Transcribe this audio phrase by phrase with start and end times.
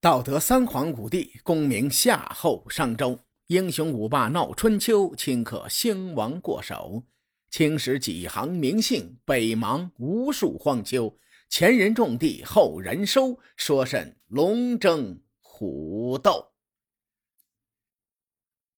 [0.00, 3.18] 道德三皇五帝，功名夏后商周，
[3.48, 7.04] 英雄五霸闹春秋，顷刻兴亡过手。
[7.50, 11.18] 青史几行名姓，北邙无数荒丘。
[11.50, 16.52] 前人种地，后人收，说甚龙争虎斗？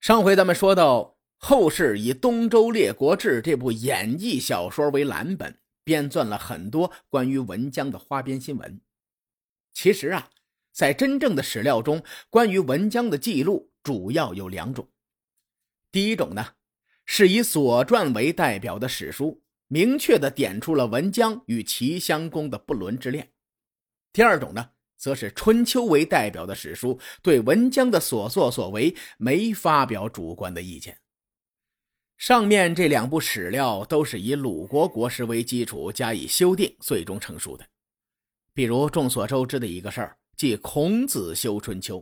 [0.00, 8.80] 上回咱们说到，后世以《东周列国志》这部演义小说为蓝本，编撰了很多关于文姜的花边新闻。
[9.73, 10.29] 其实啊，
[10.73, 14.89] 在真正的史料中，关于文姜的记录主要有两种。
[15.90, 16.54] 第一种呢，
[17.04, 23.27] 是以《左传》为代表的史书，明确的点出了文姜与齐襄公的不伦之恋；
[24.13, 30.99] 第二种呢，则是《春秋》为代表的史书，对文姜的所作所为没发表主观的意见。
[32.16, 37.66] 上面这两部史料都是以鲁国国史为基础加以修订，最终成书的。
[38.55, 42.00] 比如众所周知的一个事儿，即孔子修《春秋》。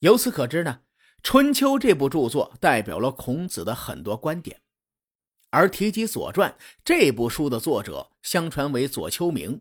[0.00, 0.80] 由此可知呢，
[1.22, 4.60] 《春秋》这部著作代表了孔子的很多观点。
[5.50, 6.50] 而提及《左传》
[6.82, 9.60] 这部书的作者，相传为左丘明。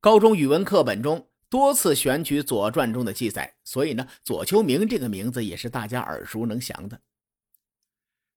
[0.00, 7.00] 高中语文课本中多次选取《左传》中的记载，所以呢，左丘明这个名字也是大家耳熟能详的。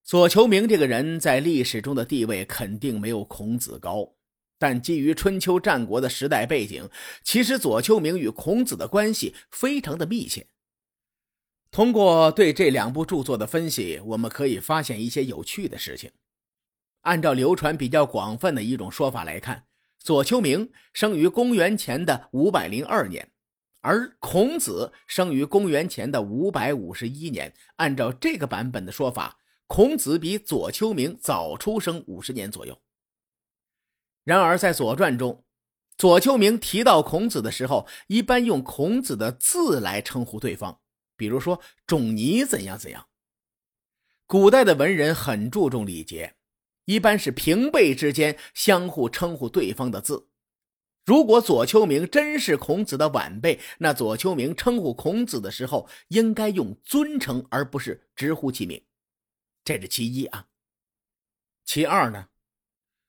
[0.04, 4.15] 左丘明这个人在历史中的地位肯定没有孔子高。
[4.58, 6.88] 但基于春秋战国的时代背景，
[7.22, 10.46] 其实左丘明与孔子的关系非常的密切。
[11.70, 16.10] 通过对这两部著作的分析，我们可以发现一些有趣的事情。
[17.02, 19.66] 按照流传比较广泛的一种说法来看，
[19.98, 23.30] 左丘明生于公元前的五百零二年，
[23.82, 27.52] 而孔子生于公元前的五百五十一年。
[27.76, 32.80] 按照这个版本的说法，孔子比左丘明早出生五十年左右。
[34.26, 35.44] 然而，在《左传》中，
[35.96, 40.80] 左丘明提到孔子的时候，一般用孔子的字来称呼对方，
[41.16, 43.06] 比如说“仲尼”怎样怎样。
[44.26, 46.34] 古代的文人很注重礼节，
[46.86, 50.26] 一般是平辈之间相互称呼对方的字。
[51.04, 58.82] 如果左丘明真是孔子的晚辈，那左丘明称呼孔子的时候，应该用尊称，而不是直呼其名。
[59.62, 60.48] 这是其一啊。
[61.64, 62.26] 其二呢？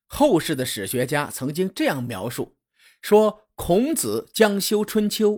[0.07, 2.57] 后世的史学家曾经这样描述：
[3.01, 5.31] 说孔子将修《春秋》，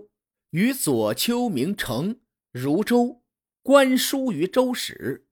[0.52, 2.22] 与左丘明成
[2.52, 3.22] 如周，
[3.62, 5.28] 观书于周史，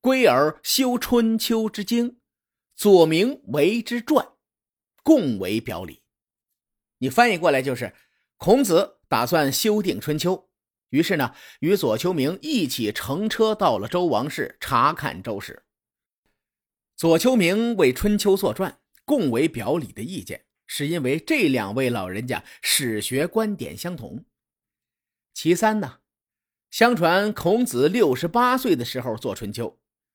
[0.00, 2.18] 归而修《春秋》之经，
[2.76, 4.28] 左明为之传，
[5.02, 6.02] 共为表里。
[6.98, 7.92] 你翻译过来就是：
[8.36, 10.36] 孔子打算修订《春秋》，
[10.90, 15.63] 于是呢，与左丘明一起乘车到了周王室查看周史。
[17.04, 24.24] 左丘明为《春秋》作传，共为表里的意见，是因为这两位老人家史学观点相同。
[25.34, 25.98] 其三呢，
[26.70, 29.68] 相传孔子六十八岁的时候做《春秋》，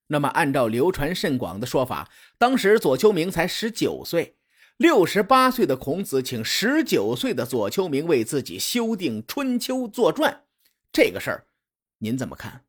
[0.07, 4.37] 那么按照流传甚广的说法，当时左丘明才十九岁。
[4.77, 10.45] 六十八岁的孔子请十九岁的左丘明为自己修订《春秋》作传，
[10.91, 11.45] 这个事儿
[11.99, 12.65] 您怎么看？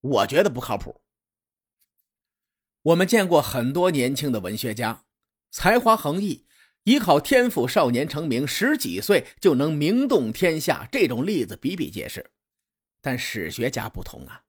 [0.00, 1.02] 我觉得不靠谱。
[2.82, 5.04] 我们见过很多年轻的文学家，
[5.50, 6.46] 才华横溢，
[6.84, 12.30] 依靠天赋少年成名，十几岁就能名动天下，这种例子比比皆是。
[13.02, 14.44] 但史学家不同啊，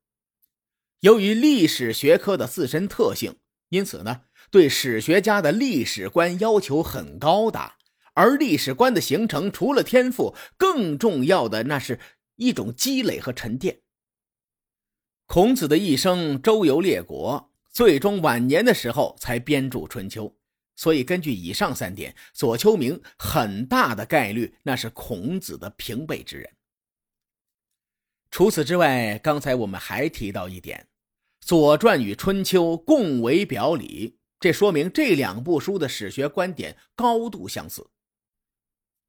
[1.02, 3.36] 由于历史学科的自身特性，
[3.68, 7.74] 因此呢，对史学家的历史观要求很高的。
[8.14, 12.00] 而历史观的形成，除了天赋，更重要的那是
[12.38, 13.82] 一种积累和沉淀。
[15.26, 17.51] 孔子的一生周游列国。
[17.72, 20.26] 最终晚年的时候才编著《春秋》，
[20.76, 26.50] 所以根据以上三点，左丘明很大的概率那是孔子的平辈之人。
[28.30, 30.88] 除此之外，刚才我们还提到一点，
[31.46, 37.90] 《左传》与《春秋》共为表里，这说明这两部书的史学观点高度相似。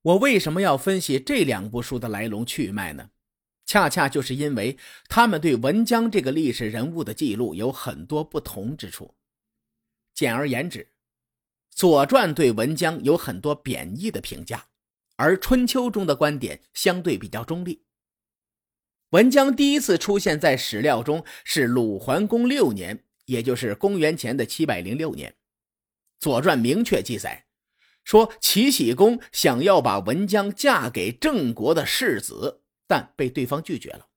[0.03, 3.11] 我为什么要分析这两部书的来龙去脉呢？
[3.73, 4.77] 恰恰就是因为
[5.09, 9.15] 他们对文姜这个历史人物的记录有很多不同之处。
[10.13, 10.81] 简而言之，
[11.71, 14.67] 《左传》对文姜有很多贬义的评价，
[15.17, 17.87] 而《春秋》中的观点相对比较中立。
[19.13, 25.31] 文姜第一次出现在史料中是鲁桓公六年，也就是公元前的七百零六年，
[26.21, 27.47] 《左传》明确记载
[28.05, 32.62] 说齐僖公想要把文姜嫁给郑国的世子。
[32.87, 34.08] 但被对方拒绝了。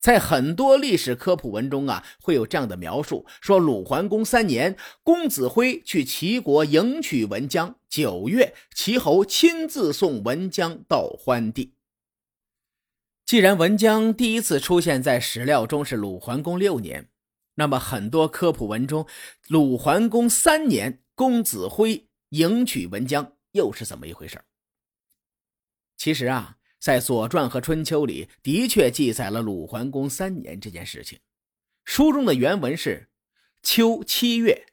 [0.00, 11.74] 在很多历史科普文中啊，会有这样的描述：说鲁桓公三年，公子辉去齐国迎娶文姜，九月，齐侯亲自送文姜到欢地。
[13.24, 17.08] 既然文姜第一次出现在史料中是鲁桓公六年，
[17.54, 19.06] 那么很多科普文中，
[19.46, 24.42] 鲁桓公三年公子辉迎娶文姜又是怎么一回事？
[25.96, 31.20] 其实啊，在《左传》和《春秋》里的确记载了鲁桓公三年这件事情。
[31.84, 33.08] 书中的原文是：
[33.62, 34.66] 秋七月，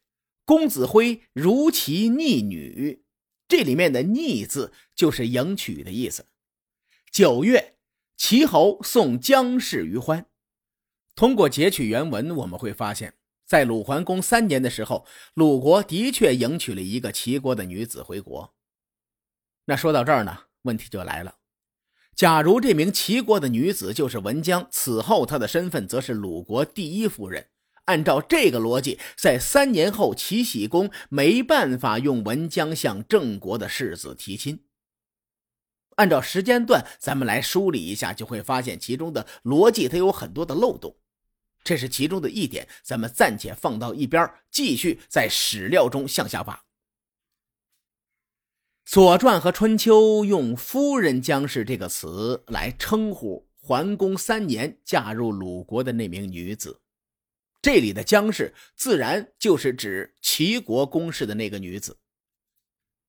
[0.44, 3.04] 公子辉如其逆女，
[3.48, 6.26] 这里面的“逆”字就是迎娶的意思。
[7.12, 7.76] 九月。
[8.18, 10.26] 齐侯送姜氏于欢。
[11.16, 13.14] 通过截取原文，我们会发现，
[13.46, 18.54] 在鲁桓公三年的时候，鲁国的确迎娶了一个齐国的女子回国。
[19.66, 21.38] 那说到这儿呢，问题就来了：
[22.20, 27.48] 假如这名齐国的女子就是文姜，此后她的身份则是鲁国第一夫人。
[27.86, 34.66] 按照这个逻辑，在三年后，齐僖公没办法用文姜向郑国的世子提亲。
[35.96, 40.98] 按照时间段，咱们来梳理一下，就会发现其中的逻辑它有很多的漏洞。
[41.64, 46.54] 这是其中的一点，咱们暂且放到一边，继续在史料中向下挖。
[48.92, 56.82] 《左传》和《春秋》用“夫人姜氏”这个词来称呼桓公三年嫁入鲁国的那名女子，
[57.62, 62.00] 这里的姜氏自然就是指齐国公室的那个女子。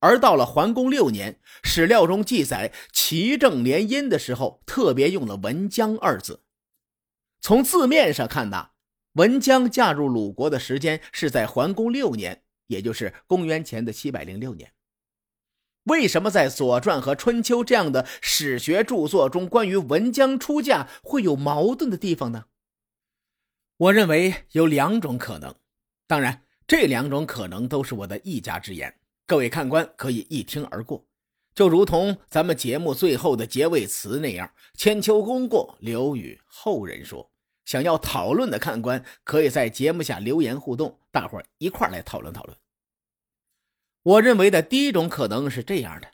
[0.00, 6.42] 而到了桓公六年，史料中记载齐郑联姻的时候，特别用了“文姜”二字。
[7.40, 8.72] 从字面上看呐，
[9.14, 14.70] 文姜嫁入鲁国的时间是在桓公六年，也就是公元前的七百零六年。
[15.84, 22.44] 为什么在《左传》和《春秋》这样的史学著作中，关于文姜出嫁会有矛盾的地方呢？
[23.78, 25.54] 我认为有两种可能，
[26.06, 28.94] 当然，这两种可能都是我的一家之言。
[29.26, 31.06] 各位看官可以一听而过，
[31.54, 37.30] 就如同咱们节目最后的结尾词那样：“千秋功过留与后人说。”
[37.64, 42.58] 想要讨论的看官可以在节目下留言互动，大伙儿一块来讨论讨论。
[44.02, 46.10] 我认为的第一种可能是这样的：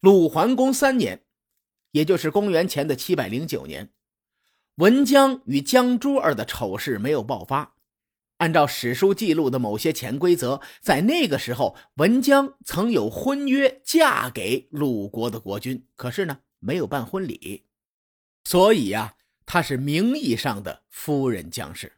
[0.00, 1.24] 鲁桓公三年，
[1.92, 3.90] 也就是公元前的七百零九年，
[4.76, 7.74] 文姜与姜珠儿的丑事没有爆发。
[8.38, 17.64] 按照史书记录的某些潜规则，在那个时候，文姜曾有婚约嫁给鲁国的国君，可是呢，没有办婚礼，
[18.44, 19.14] 所以呀，
[19.46, 21.92] 她是名义上的夫人姜氏。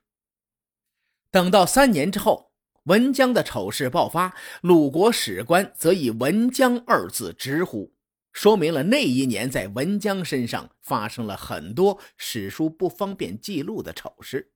[1.31, 2.53] 等到三年之后，
[2.87, 7.93] 文姜的丑事爆发，鲁国史官则以“文姜”二字直呼，
[8.33, 14.53] 说明了那一年在文姜身上发生了很多史书不方便记录的丑事。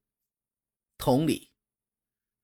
[0.96, 1.50] 同理。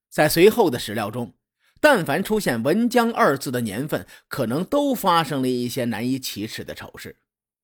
[0.09, 1.35] 在随后的史料中，
[1.79, 7.21] 但凡出现“文姜”二字的年份，可能都发生了一些难以启齿的丑事。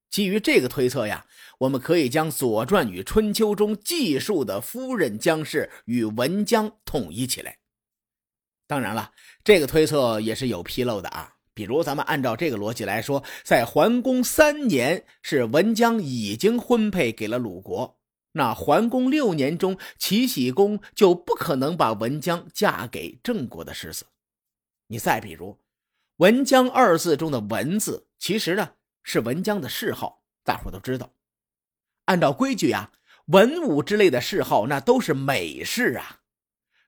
[0.09, 1.25] 基于这个推测呀，
[1.57, 7.57] 我们可以将《左传》与《春秋》中记述的夫人姜氏与文姜统一起来。
[8.73, 9.11] 当然了，
[9.43, 11.35] 这个推测也是有纰漏的啊。
[11.53, 17.99] 比如，咱们按照这个逻辑来说，在桓公三年，是文姜已经婚配给了鲁国。
[18.31, 24.07] 那桓公六年中，齐僖公就不可能把文姜嫁给郑国的世子。
[24.87, 25.59] 你再比如
[26.17, 28.71] ，“文姜”二字中的“文”字，其实呢
[29.03, 31.13] 是文姜的谥号，大伙都知道。
[32.05, 32.91] 按照规矩啊，
[33.27, 36.21] 文武之类的谥号那都是美事啊。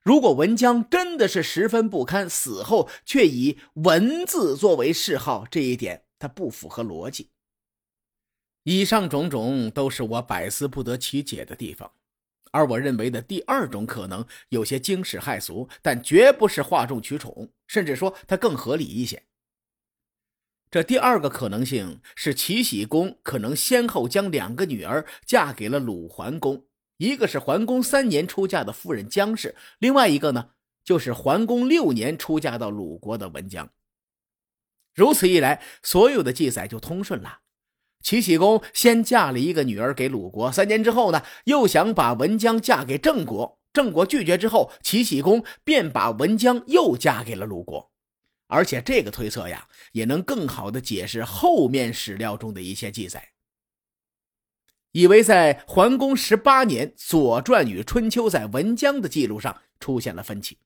[0.06, 7.30] 如果文姜真的是十分不堪，死后却以“文”字作为谥号，这一点它不符合逻辑。
[8.62, 11.90] 以上种种都是我百思不得其解的地方，
[12.52, 19.24] 而我认为的第二种可能有些惊世骇俗，但绝不是哗众取宠，甚至说它更合理一些。
[20.70, 26.64] 这第二个可能性是齐僖公可能先后将两个女儿嫁给了鲁桓公，
[26.96, 30.50] 一个是桓公三年出嫁的夫人姜氏，另外一个呢
[30.84, 33.70] 就是桓公六年出嫁到鲁国的文姜。
[34.94, 37.40] 如此一来，所有的记载就通顺了。
[38.02, 47.90] 齐僖公先嫁了一个女儿给鲁国，三年之后呢，又想把文姜嫁给郑国，郑国拒绝之后，齐僖公便把文姜又嫁给了鲁国。
[48.46, 53.32] 而且这个推测呀，也能更好的解释后面史料中的一些记载。
[54.96, 60.54] 以为在桓公十八年，《左传》与《春秋》在文姜的记录上出现了分歧。《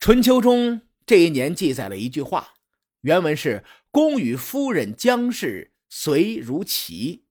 [0.00, 2.56] 春秋》中这一年记载了一句话，
[3.00, 3.64] 原文是。
[3.90, 7.24] 公与夫人姜氏随如齐，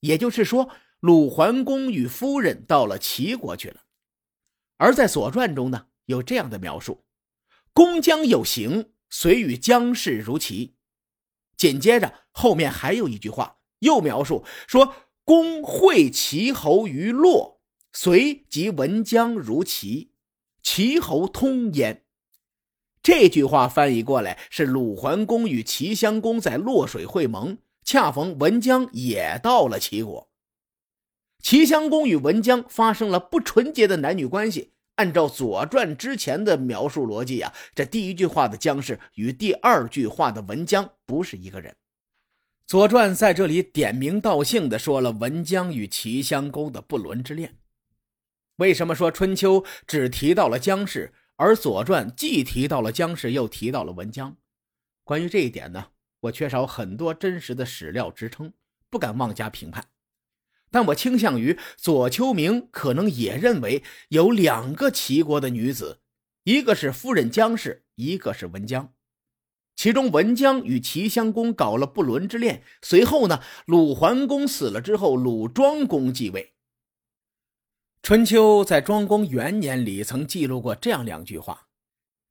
[0.00, 3.82] 也就是说，鲁桓公与夫人到了齐国去了。
[4.78, 7.04] 而在《左传》中呢，有这样的描述：
[7.74, 10.76] 公姜有行，随与姜氏如齐。
[11.58, 14.94] 紧接着后面还有一句话，又描述说
[15.24, 17.60] ：“公会齐侯于洛，
[17.92, 20.12] 随即文姜如齐，
[20.62, 22.04] 齐侯通焉。”
[23.02, 30.28] 这句话翻译过来是：鲁桓公与齐襄公在洛水会盟，恰逢文姜也到了齐国。
[31.40, 34.72] 齐襄公与文姜发生了不纯洁的男女关系。
[34.96, 41.72] 按照《左传》之前的描述逻辑啊，这第一句话的姜氏与第二句话的文姜不是一个人。
[42.68, 47.56] 《左传》在这里点名道姓的说了文姜与齐襄公的不伦之恋。
[48.56, 54.36] 为什么说《春秋》只提到了姜氏，而《左传》既提到了姜氏，又提到了文姜？
[55.02, 58.52] 关于这一点呢，我缺少很多真实的史料支撑，
[58.90, 59.88] 不敢妄加评判。
[60.70, 66.00] 但我倾向于左丘明可能也认为有两个齐国的女子，
[66.44, 68.92] 一个是夫人姜氏，一个是文姜。
[69.78, 72.64] 其中文姜与齐襄公搞了不伦之恋。
[72.82, 76.54] 随后呢，鲁桓公死了之后，鲁庄公继位。
[78.02, 81.68] 春秋在庄公元年里曾记录过这样两句话：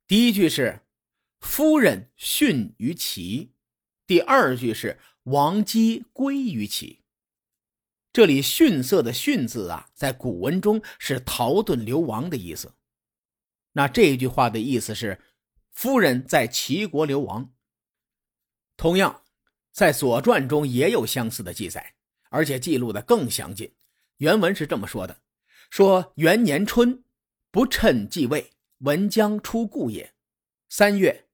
[0.06, 0.82] 第一句是
[1.40, 3.54] “夫人殉于齐”，
[4.06, 7.00] 第二句是“王姬归于齐”。
[8.12, 12.74] 这里“逊色”的“逊”字啊，在古文中是逃遁流亡的意思。
[13.72, 15.20] 那这句话的意思是，
[15.80, 17.54] 夫人在齐国流亡。
[18.76, 19.22] 同样，
[19.70, 21.94] 在《左传》中也有相似的记载，
[22.30, 23.72] 而且记录的更详尽。
[24.16, 25.22] 原文是这么说的
[25.70, 27.04] ：“说元年春，
[27.52, 30.14] 不趁继位，文姜出故也。
[30.68, 31.28] 三月，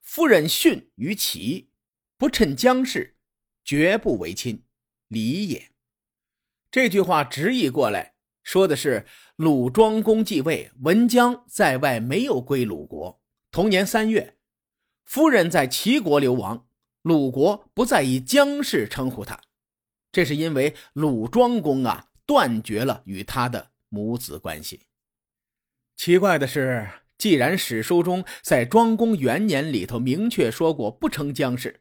[0.00, 1.72] 夫人逊于齐，
[2.16, 3.16] 不趁姜氏，
[3.64, 4.62] 绝不为亲，
[5.08, 5.72] 礼也。”
[6.70, 8.14] 这句话直译过来，
[8.44, 13.20] 说的是鲁庄公继位，文姜在外没有归鲁国。
[13.58, 14.36] 同年三月，
[15.04, 16.68] 夫人在齐国流亡，
[17.02, 19.40] 鲁国不再以姜氏称呼他，
[20.12, 24.82] 这是因为鲁庄公啊断绝了与他的母子关系。
[25.96, 26.88] 奇怪的是，
[27.18, 31.80] 既然史书中在庄公元年里头明确说过不称姜氏。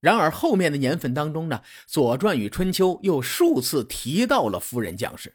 [0.00, 5.34] 然而后面的年份当中呢，《左传》与《春秋》又数次提到了夫人姜氏，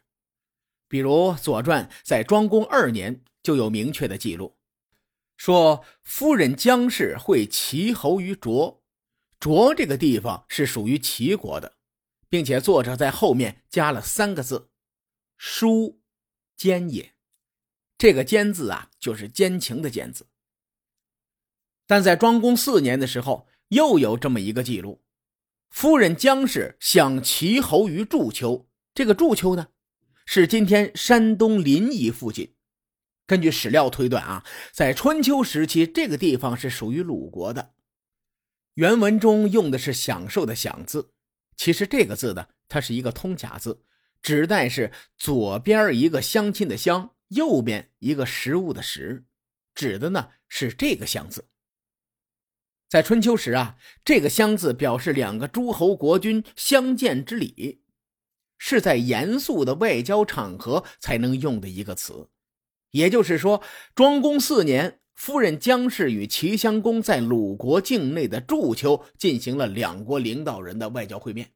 [0.88, 4.56] 比如《左传》在庄公二年就有明确的记录，
[5.42, 8.84] 说夫人姜氏会齐侯于卓，
[9.40, 11.78] 卓这个地方是属于齐国的，
[12.30, 14.70] 并且作者在后面加了三个字
[15.40, 16.00] “叔
[16.56, 17.16] 坚也”，
[17.98, 20.28] 这个“坚”字啊，就是奸情的“奸”字。
[21.88, 23.48] 但在庄公四年的时候。
[23.70, 25.02] 又有这么一个记录，
[25.70, 28.68] 夫人姜氏享齐侯于祝丘。
[28.94, 29.70] 这个祝丘呢，
[30.26, 32.54] 是今天山东临沂附近。
[33.32, 37.72] 根据史料推断啊，在春秋时期，这个地方是属于鲁国的。
[38.74, 41.14] 原文中用的是“享受”的“享”字，
[41.56, 43.86] 其实这个字呢，它是一个通假字，
[44.22, 49.24] 指代是左边一个相亲的“相”，右边一个食物的“食”，
[49.74, 51.46] 指的呢是这个“相”字。
[52.90, 57.82] 在春秋时啊，这个“相”字表示两个诸侯国君相见之礼，
[58.58, 62.28] 是在严肃的外交场合才能用的一个词。
[62.92, 63.62] 也就是说，
[63.96, 71.52] 庄公四年，夫人姜氏与齐襄公在鲁国境内的祝丘进行了两国领导人的外交会面。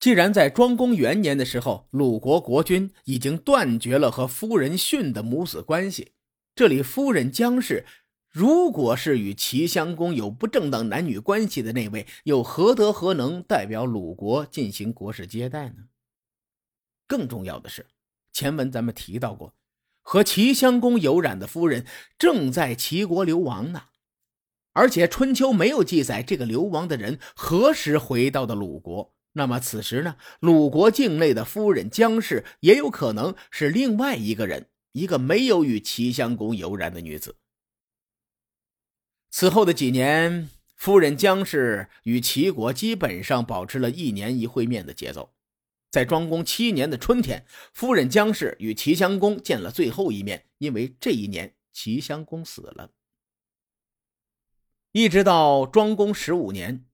[0.00, 6.12] 既然在庄公元年的时候，鲁国国君已经断绝了和夫人训的母子关系，
[6.54, 7.86] 这里夫人姜氏。
[8.30, 15.84] 如果是与齐襄公有不正当男女关系的那位，又何德何能代表鲁国进行国事接待呢？
[17.06, 17.86] 更重要的是，
[18.32, 19.54] 前文咱们提到过，
[20.06, 21.84] 和齐襄公有染的夫人
[22.18, 23.84] 正在齐国流亡呢，
[24.72, 29.12] 而且春秋没有记载这个流亡的人何时回到的鲁国。
[29.32, 37.38] 那么此时呢，鲁国境内的夫人姜氏也有可能是另外一个人，一个没有与齐襄公有染的女子。
[39.30, 45.32] 此后的几年，夫人姜氏与齐国基本上保持了一年一会面的节奏。
[45.94, 52.90] 在庄公七年的春天，夫人姜氏与齐襄公见了最后一面，因为这一年齐襄公死了。
[54.90, 56.84] 一直到庄公十五年，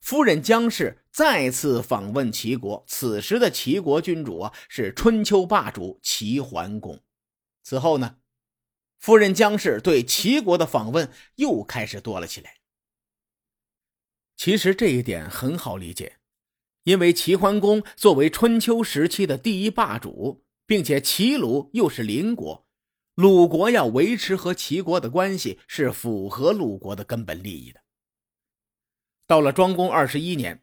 [0.00, 7.00] 夫人姜氏再次访问齐国，此时的齐国君主啊是春秋霸主齐桓公。
[7.62, 8.16] 此后呢？
[8.98, 12.56] 夫人姜氏对齐国的访问又开始多了起来。
[14.36, 16.16] 其实这一点很好理解，
[16.84, 22.66] 因为齐桓公作为春秋时期的第一霸主，并且齐鲁又是邻国，
[23.14, 27.80] 鲁国要维持和齐国的关系是符合鲁国的根本利益的。
[29.26, 30.62] 到了庄公二十一年，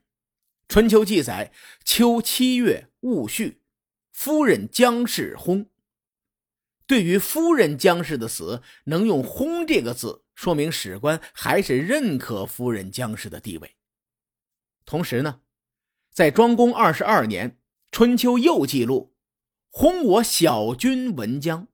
[0.68, 1.52] 春秋记载：
[1.84, 3.60] 秋七月戊戌，
[4.12, 5.66] 夫人姜氏薨。
[6.86, 13.76] 对于夫人姜氏的死，能用“薨”这个字，说明史官还是认可夫人姜氏的地位。
[14.84, 15.40] 同时呢，
[16.12, 17.58] 在庄公二十二年，
[17.92, 19.14] 春秋又记录
[19.70, 21.68] ：“轰我小君文姜。”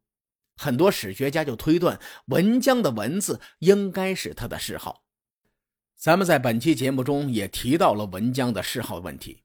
[0.57, 5.05] 很多史学家就推断文姜的“文”字应该是他的谥号。
[5.97, 9.43] 咱们在本期节目中也提到了文姜的谥号问题。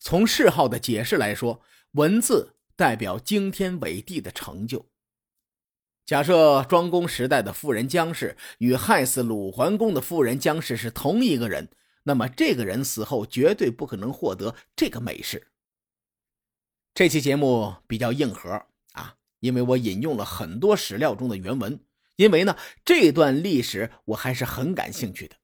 [0.00, 1.62] 从谥号的解释来说
[1.92, 4.90] ，“文”字代表惊天伟地的成就。
[6.04, 11.70] 假设庄公时代的夫人姜氏与害死鲁桓公的夫人姜氏是同一个人，
[12.04, 15.48] 那么这个人死后绝对不可能获得这个美事。
[16.94, 18.50] 这期节目比较硬核
[18.92, 21.80] 啊，因为我引用了很多史料中的原文，
[22.16, 25.36] 因为呢这段历史我还是很感兴趣的。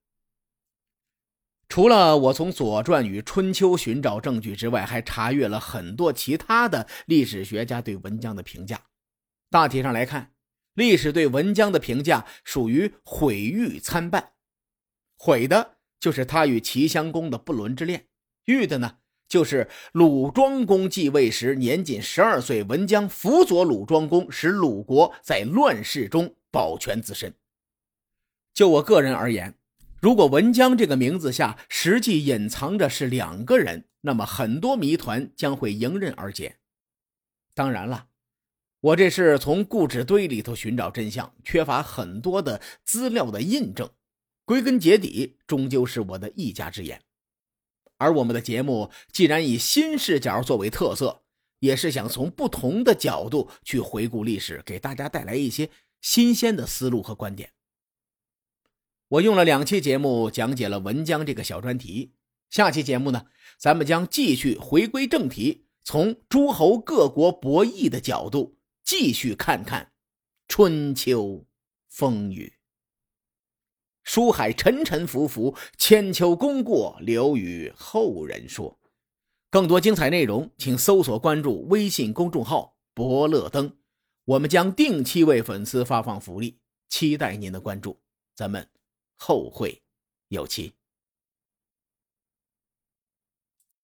[1.68, 8.86] 除了我从《左传》与《春秋》寻找证据之外，还查阅了很多其他的历史学家对文姜的评价。
[9.50, 10.32] 大体上来看。
[10.74, 14.32] 历史对文姜的评价属于毁誉参半，
[15.16, 18.06] 毁的就是他与齐襄公的不伦之恋，
[18.46, 18.96] 誉的呢
[19.28, 27.34] 就是鲁庄公继位时年仅十二岁，文姜辅佐鲁庄公，使鲁国在乱世中保全自身。
[28.52, 29.54] 就我个人而言，
[30.00, 36.56] 如果文姜这个名字下实际隐藏着是两个人，那么很多谜团将会迎刃而解。
[37.54, 38.06] 当然了。
[38.82, 43.90] 我这是从故纸堆里头寻找真相，缺乏很多的资料的印证，
[44.50, 47.00] 归根结底终究是我的一家之言。
[47.98, 51.22] 而我们的节目既然以新视角作为特色，
[51.60, 57.52] 也是想从不同的角度去回顾历史，给大家带来一些新鲜的思路和观点。
[59.06, 62.10] 我用了两期节目讲解了文姜这个小专题，
[62.48, 63.26] 下期节目呢，
[63.56, 68.56] 咱们将继续回归正题，从诸侯各国博弈的角度。
[68.82, 69.92] 继续看看
[70.48, 71.46] 春秋
[71.88, 72.54] 风雨，
[74.02, 78.78] 书海沉沉浮浮，千秋功过留与后人说。
[79.50, 83.76] 更多精彩内容，请搜索关注微信公众号“伯乐灯”，
[84.24, 86.58] 我们将定期为粉丝发放福利，
[86.88, 87.98] 期待您的关注。
[88.34, 88.68] 咱们
[89.16, 89.82] 后会
[90.28, 90.72] 有期。